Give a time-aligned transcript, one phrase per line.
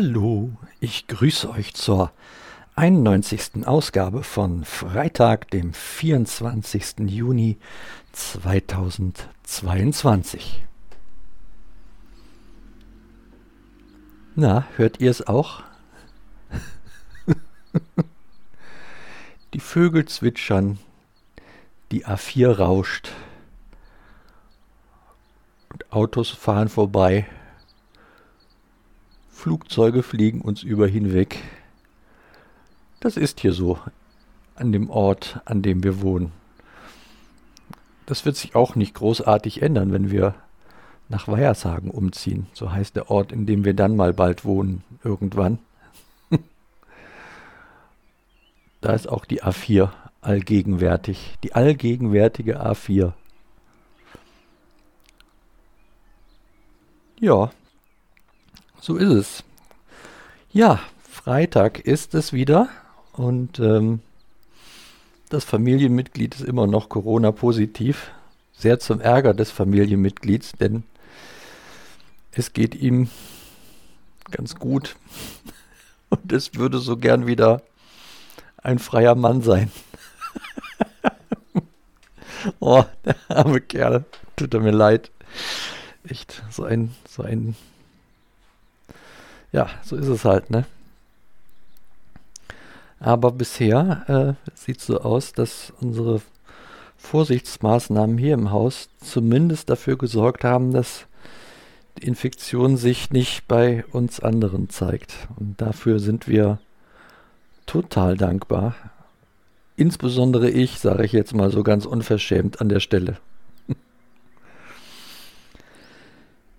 [0.00, 2.12] Hallo, ich grüße euch zur
[2.76, 3.66] 91.
[3.66, 7.00] Ausgabe von Freitag, dem 24.
[7.00, 7.58] Juni
[8.12, 10.64] 2022.
[14.36, 15.64] Na, hört ihr es auch?
[19.52, 20.78] die Vögel zwitschern,
[21.90, 23.10] die A4 rauscht
[25.72, 27.26] und Autos fahren vorbei.
[29.48, 31.38] Flugzeuge fliegen uns über hinweg.
[33.00, 33.78] Das ist hier so,
[34.56, 36.32] an dem Ort, an dem wir wohnen.
[38.04, 40.34] Das wird sich auch nicht großartig ändern, wenn wir
[41.08, 42.46] nach Weiershagen umziehen.
[42.52, 45.60] So heißt der Ort, in dem wir dann mal bald wohnen, irgendwann.
[48.82, 49.88] da ist auch die A4
[50.20, 53.14] allgegenwärtig, die allgegenwärtige A4.
[57.18, 57.50] Ja,
[58.80, 59.44] so ist es.
[60.52, 62.68] Ja, Freitag ist es wieder
[63.12, 64.00] und ähm,
[65.28, 68.10] das Familienmitglied ist immer noch Corona-positiv.
[68.52, 70.84] Sehr zum Ärger des Familienmitglieds, denn
[72.32, 73.08] es geht ihm
[74.30, 74.96] ganz gut
[76.08, 77.62] und es würde so gern wieder
[78.62, 79.70] ein freier Mann sein.
[82.60, 84.04] oh, der arme Kerl,
[84.36, 85.10] tut er mir leid.
[86.04, 87.54] Echt, so ein, so ein
[89.52, 90.64] ja, so ist es halt, ne?
[93.00, 96.20] Aber bisher äh, sieht so aus, dass unsere
[96.96, 101.06] Vorsichtsmaßnahmen hier im Haus zumindest dafür gesorgt haben, dass
[101.96, 105.14] die Infektion sich nicht bei uns anderen zeigt.
[105.36, 106.58] Und dafür sind wir
[107.66, 108.74] total dankbar.
[109.76, 113.18] Insbesondere ich, sage ich jetzt mal so ganz unverschämt an der Stelle.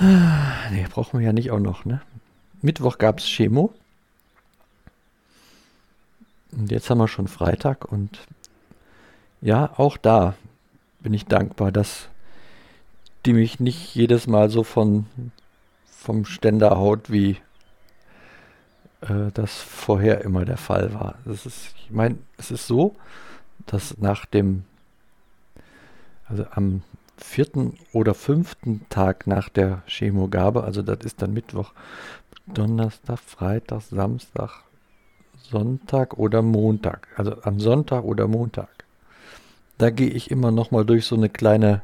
[0.00, 2.00] nee, brauchen wir ja nicht auch noch, ne?
[2.62, 3.74] Mittwoch gab es Chemo.
[6.52, 8.20] Und jetzt haben wir schon Freitag und
[9.40, 10.34] ja, auch da
[11.00, 12.08] bin ich dankbar, dass
[13.26, 15.06] die mich nicht jedes Mal so von
[15.86, 17.38] vom Ständer haut, wie
[19.02, 21.16] äh, das vorher immer der Fall war.
[21.24, 22.96] Das ist, ich meine, es ist so,
[23.66, 24.64] dass nach dem,
[26.28, 26.82] also am
[27.24, 31.72] vierten oder fünften Tag nach der Chemogabe, also das ist dann Mittwoch,
[32.46, 34.64] Donnerstag, Freitag, Samstag,
[35.42, 37.08] Sonntag oder Montag.
[37.16, 38.84] Also am Sonntag oder Montag.
[39.78, 41.82] Da gehe ich immer noch mal durch so eine kleine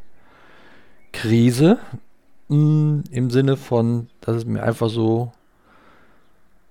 [1.13, 1.79] Krise
[2.49, 5.33] mh, hm, im Sinne von, dass es mir einfach so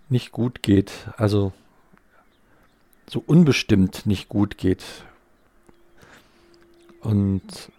[0.09, 0.91] nicht gut geht.
[1.17, 1.53] Also
[3.09, 4.83] so unbestimmt nicht gut geht.
[7.01, 7.71] Und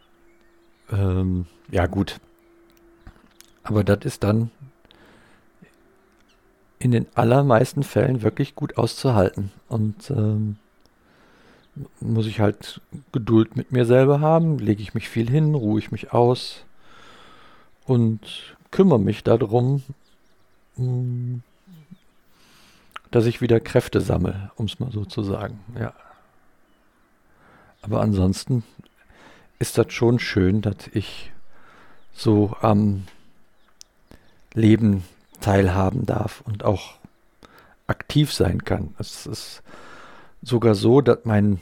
[0.90, 2.20] ähm, ja gut.
[3.62, 4.50] Aber das ist dann
[6.78, 9.50] in den allermeisten Fällen wirklich gut auszuhalten.
[9.68, 10.56] Und ähm,
[12.00, 12.80] muss ich halt
[13.12, 16.64] Geduld mit mir selber haben, lege ich mich viel hin, ruhe ich mich aus
[17.84, 19.82] und kümmere mich darum,
[20.76, 21.42] hm,
[23.10, 25.60] dass ich wieder Kräfte sammle, um es mal so zu sagen.
[25.78, 25.92] Ja.
[27.80, 28.64] Aber ansonsten
[29.58, 31.32] ist das schon schön, dass ich
[32.12, 33.04] so am
[34.54, 35.04] Leben
[35.40, 36.94] teilhaben darf und auch
[37.86, 38.94] aktiv sein kann.
[38.98, 39.62] Es ist
[40.42, 41.60] sogar so, dass mein,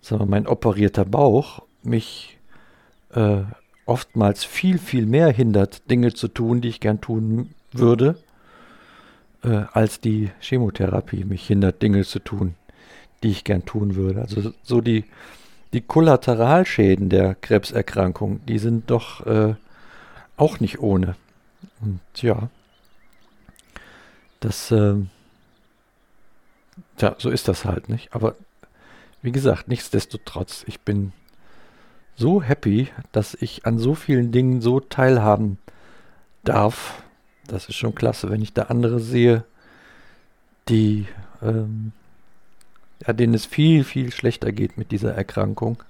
[0.00, 2.38] sagen wir, mein operierter Bauch mich
[3.10, 3.42] äh,
[3.86, 8.18] oftmals viel, viel mehr hindert, Dinge zu tun, die ich gern tun würde,
[9.42, 12.54] äh, als die Chemotherapie mich hindert, Dinge zu tun,
[13.22, 14.20] die ich gern tun würde.
[14.20, 15.04] Also so die,
[15.72, 19.54] die Kollateralschäden der Krebserkrankung, die sind doch äh,
[20.36, 21.16] auch nicht ohne.
[21.80, 22.48] Und ja,
[24.40, 24.94] das, äh,
[26.98, 28.14] ja, so ist das halt, nicht?
[28.14, 28.36] Aber
[29.20, 31.12] wie gesagt, nichtsdestotrotz, ich bin
[32.16, 35.58] so happy, dass ich an so vielen Dingen so teilhaben
[36.44, 37.02] darf.
[37.46, 39.44] Das ist schon klasse, wenn ich da andere sehe,
[40.68, 41.06] die,
[41.42, 41.92] ähm,
[43.06, 45.82] ja, denen es viel, viel schlechter geht mit dieser Erkrankung,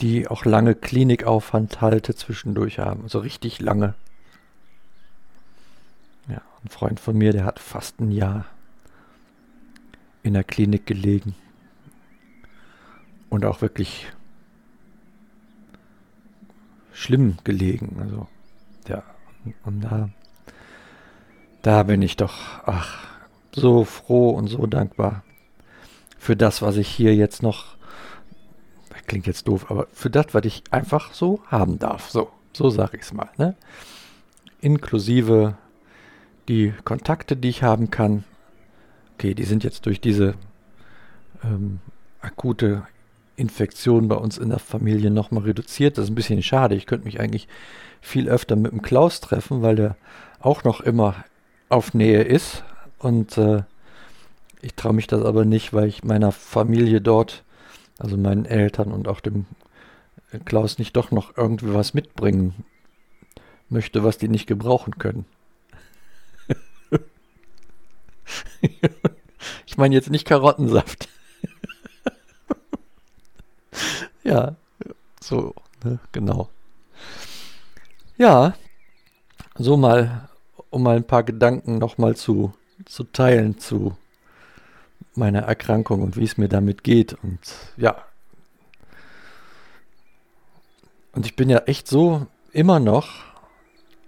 [0.00, 3.94] die auch lange Klinikaufenthalte zwischendurch haben, also richtig lange.
[6.28, 8.46] Ja, ein Freund von mir, der hat fast ein Jahr
[10.22, 11.34] in der Klinik gelegen.
[13.30, 14.06] Und auch wirklich
[16.92, 17.96] schlimm gelegen.
[18.00, 18.28] Also,
[18.88, 19.02] ja,
[19.64, 20.10] und da,
[21.62, 23.06] da bin ich doch, ach,
[23.52, 25.22] so froh und so dankbar
[26.26, 27.76] für das, was ich hier jetzt noch,
[29.06, 32.10] klingt jetzt doof, aber für das, was ich einfach so haben darf.
[32.10, 33.28] So, so sage ich es mal.
[33.36, 33.54] Ne?
[34.60, 35.56] Inklusive
[36.48, 38.24] die Kontakte, die ich haben kann,
[39.14, 40.34] okay, die sind jetzt durch diese
[41.44, 41.78] ähm,
[42.20, 42.88] akute
[43.36, 45.96] Infektion bei uns in der Familie nochmal reduziert.
[45.96, 46.74] Das ist ein bisschen schade.
[46.74, 47.46] Ich könnte mich eigentlich
[48.00, 49.96] viel öfter mit dem Klaus treffen, weil der
[50.40, 51.24] auch noch immer
[51.68, 52.64] auf Nähe ist.
[52.98, 53.62] Und äh,
[54.62, 57.44] ich traue mich das aber nicht, weil ich meiner Familie dort,
[57.98, 59.46] also meinen Eltern und auch dem
[60.44, 62.64] Klaus nicht doch noch irgendwie was mitbringen
[63.68, 65.24] möchte, was die nicht gebrauchen können.
[69.66, 71.08] ich meine jetzt nicht Karottensaft.
[74.24, 74.56] ja,
[75.20, 75.54] so,
[75.84, 76.48] ne, genau.
[78.18, 78.54] Ja,
[79.56, 80.28] so mal,
[80.70, 82.52] um mal ein paar Gedanken nochmal zu,
[82.84, 83.96] zu teilen zu
[85.16, 87.14] meiner Erkrankung und wie es mir damit geht.
[87.22, 87.38] Und
[87.76, 87.96] ja.
[91.12, 93.08] Und ich bin ja echt so immer noch,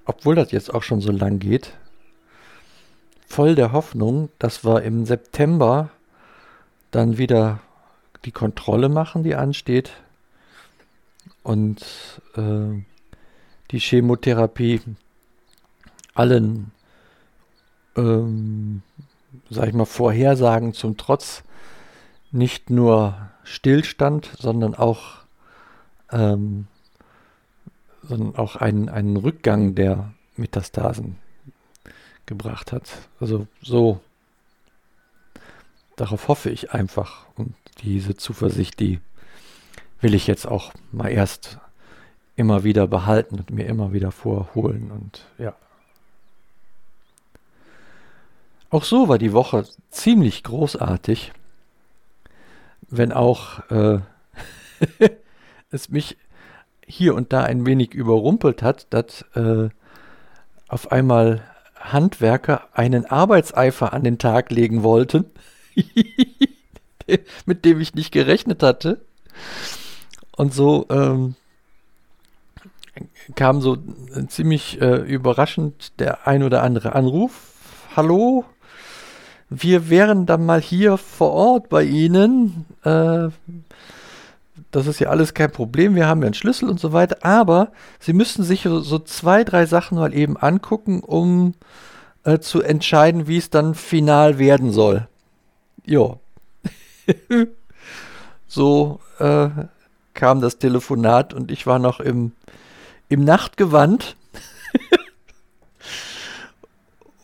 [0.04, 1.74] obwohl das jetzt auch schon so lang geht,
[3.26, 5.90] voll der Hoffnung, dass wir im September
[6.90, 7.60] dann wieder
[8.24, 9.92] die Kontrolle machen, die ansteht.
[11.42, 11.84] Und
[12.36, 12.82] äh,
[13.70, 14.80] die Chemotherapie
[16.14, 16.72] allen,
[17.96, 18.82] ähm,
[19.50, 21.42] sag ich mal, Vorhersagen zum Trotz
[22.30, 25.18] nicht nur Stillstand, sondern auch,
[26.12, 26.66] ähm,
[28.02, 31.16] sondern auch einen, einen Rückgang der Metastasen
[32.26, 32.90] gebracht hat.
[33.20, 34.00] Also so,
[35.96, 37.26] darauf hoffe ich einfach.
[37.36, 39.00] Und diese Zuversicht, die
[40.00, 41.58] will ich jetzt auch mal erst
[42.36, 44.90] immer wieder behalten und mir immer wieder vorholen.
[44.90, 45.54] Und ja.
[48.70, 51.32] Auch so war die Woche ziemlich großartig,
[52.90, 54.00] wenn auch äh,
[55.70, 56.18] es mich
[56.86, 59.70] hier und da ein wenig überrumpelt hat, dass äh,
[60.68, 61.42] auf einmal
[61.76, 65.24] Handwerker einen Arbeitseifer an den Tag legen wollten,
[67.46, 69.00] mit dem ich nicht gerechnet hatte.
[70.36, 71.36] Und so ähm,
[73.34, 73.78] kam so
[74.28, 77.54] ziemlich äh, überraschend der ein oder andere Anruf.
[77.96, 78.44] Hallo,
[79.50, 82.66] wir wären dann mal hier vor Ort bei Ihnen.
[82.84, 83.28] Äh,
[84.70, 87.72] das ist ja alles kein Problem, wir haben ja einen Schlüssel und so weiter, aber
[88.00, 91.54] Sie müssten sich so, so zwei, drei Sachen mal eben angucken, um
[92.24, 95.08] äh, zu entscheiden, wie es dann final werden soll.
[95.86, 96.20] Jo.
[98.46, 99.48] so äh,
[100.12, 102.32] kam das Telefonat und ich war noch im
[103.08, 104.16] im Nachtgewand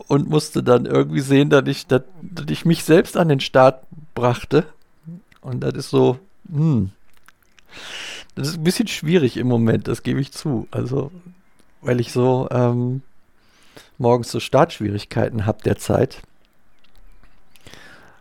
[0.08, 3.84] und musste dann irgendwie sehen, dass ich, dass, dass ich mich selbst an den Start
[4.14, 4.66] brachte.
[5.40, 6.18] Und das ist so,
[6.50, 6.90] hm.
[8.34, 10.66] Das ist ein bisschen schwierig im Moment, das gebe ich zu.
[10.70, 11.12] Also,
[11.80, 13.02] weil ich so ähm,
[13.98, 16.22] morgens so Startschwierigkeiten habe derzeit.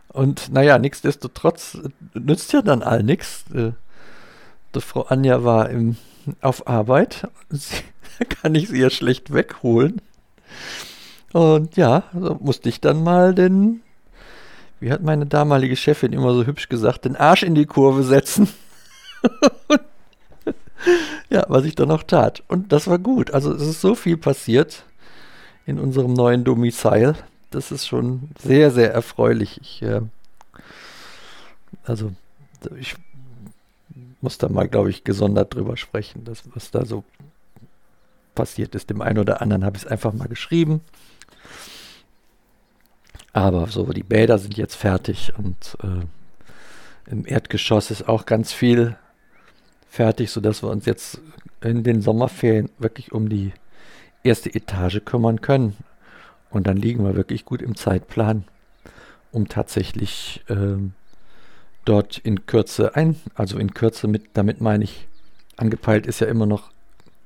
[0.08, 1.78] Und naja, nichtsdestotrotz
[2.14, 3.44] nützt ja dann all nichts.
[3.52, 3.72] Äh,
[4.74, 5.96] die Frau Anja war im
[6.40, 7.28] auf Arbeit.
[8.20, 10.00] Da kann ich sie ja schlecht wegholen.
[11.34, 13.82] Und ja, so musste ich dann mal den,
[14.78, 18.48] wie hat meine damalige Chefin immer so hübsch gesagt, den Arsch in die Kurve setzen.
[21.30, 22.44] ja, was ich dann auch tat.
[22.46, 23.32] Und das war gut.
[23.32, 24.84] Also es ist so viel passiert
[25.66, 27.16] in unserem neuen Domizil.
[27.50, 29.60] Das ist schon sehr, sehr erfreulich.
[29.60, 30.02] Ich, äh,
[31.82, 32.12] also
[32.78, 32.94] ich
[34.20, 37.02] muss da mal, glaube ich, gesondert drüber sprechen, das, was da so
[38.34, 38.90] passiert ist.
[38.90, 40.80] Dem einen oder anderen habe ich es einfach mal geschrieben.
[43.32, 48.96] Aber so, die Bäder sind jetzt fertig und äh, im Erdgeschoss ist auch ganz viel
[49.88, 51.20] fertig, sodass wir uns jetzt
[51.60, 53.52] in den Sommerferien wirklich um die
[54.22, 55.76] erste Etage kümmern können.
[56.50, 58.44] Und dann liegen wir wirklich gut im Zeitplan,
[59.32, 60.92] um tatsächlich ähm,
[61.84, 65.08] dort in Kürze ein, also in Kürze mit, damit meine ich,
[65.56, 66.70] angepeilt ist ja immer noch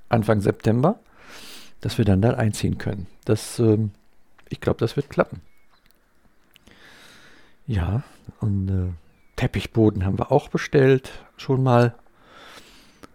[0.08, 0.98] Anfang September,
[1.80, 3.06] dass wir dann da einziehen können.
[3.24, 3.92] Das, ähm,
[4.48, 5.40] ich glaube, das wird klappen.
[7.66, 8.02] Ja,
[8.40, 8.92] und äh,
[9.36, 11.94] Teppichboden haben wir auch bestellt, schon mal,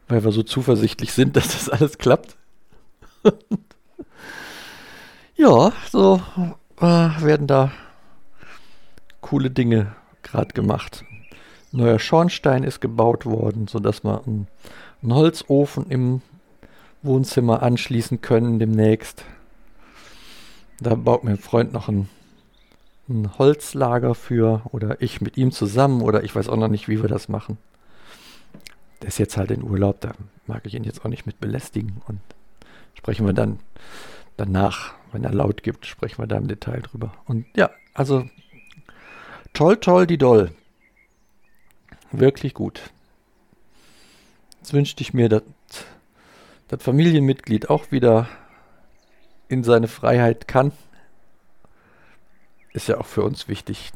[0.07, 2.37] weil wir so zuversichtlich sind, dass das alles klappt.
[5.35, 6.21] ja, so
[6.77, 7.71] äh, werden da
[9.21, 11.03] coole Dinge gerade gemacht
[11.73, 14.47] neuer Schornstein ist gebaut worden, sodass einen,
[15.01, 16.21] einen Holzofen im
[17.03, 19.23] Wohnzimmer anschließen können demnächst.
[20.79, 22.09] Da baut mein Freund noch ein,
[23.07, 27.01] ein Holzlager für oder ich mit ihm zusammen oder ich weiß auch noch nicht, wie
[27.01, 27.57] wir das machen.
[29.01, 30.13] Der ist jetzt halt in Urlaub, da
[30.47, 32.19] mag ich ihn jetzt auch nicht mit belästigen und
[32.95, 33.59] sprechen wir dann
[34.37, 37.13] danach wenn er laut gibt, sprechen wir da im Detail drüber.
[37.25, 38.27] Und ja, also
[39.53, 40.51] toll, toll, die doll.
[42.11, 42.81] Wirklich gut.
[44.59, 45.43] Jetzt wünschte ich mir, dass
[46.73, 48.27] das Familienmitglied auch wieder
[49.47, 50.71] in seine Freiheit kann.
[52.71, 53.91] Ist ja auch für uns wichtig,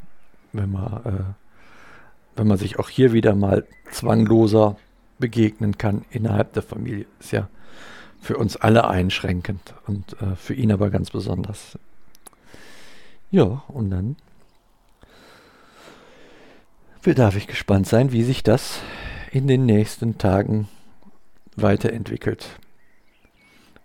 [0.52, 4.76] wenn man, äh, wenn man sich auch hier wieder mal zwangloser
[5.18, 7.06] begegnen kann innerhalb der Familie.
[7.18, 7.48] Ist ja
[8.20, 11.78] für uns alle einschränkend und äh, für ihn aber ganz besonders.
[13.32, 14.16] Ja, und dann
[17.02, 18.80] darf ich gespannt sein, wie sich das
[19.32, 20.68] in den nächsten Tagen
[21.56, 22.60] weiterentwickelt.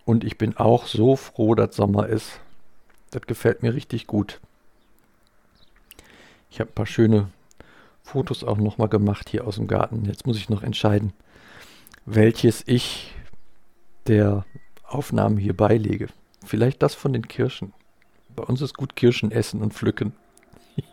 [0.04, 2.40] Und ich bin auch so froh, dass Sommer ist.
[3.10, 4.40] Das gefällt mir richtig gut.
[6.50, 7.30] Ich habe ein paar schöne
[8.02, 10.04] Fotos auch nochmal gemacht hier aus dem Garten.
[10.04, 11.12] Jetzt muss ich noch entscheiden,
[12.04, 13.14] welches ich
[14.06, 14.44] der
[14.86, 16.08] Aufnahmen hier beilege.
[16.44, 17.72] Vielleicht das von den Kirschen.
[18.36, 20.12] Bei uns ist gut Kirschen essen und pflücken.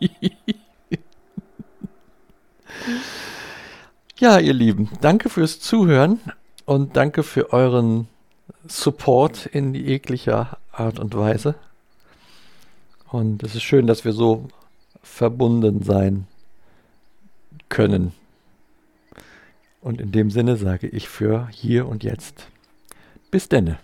[4.18, 6.20] ja, ihr Lieben, danke fürs Zuhören
[6.64, 8.08] und danke für euren
[8.66, 11.54] Support in jeglicher Art und Weise.
[13.10, 14.48] Und es ist schön, dass wir so
[15.02, 16.26] verbunden sein
[17.68, 18.12] können.
[19.80, 22.46] Und in dem Sinne sage ich für hier und jetzt.
[23.30, 23.78] Bis denne.